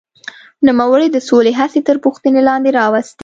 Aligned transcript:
نوموړي 0.67 1.07
د 1.11 1.17
سولې 1.29 1.51
هڅې 1.59 1.79
تر 1.87 1.97
پوښتنې 2.05 2.41
لاندې 2.49 2.69
راوستې. 2.79 3.19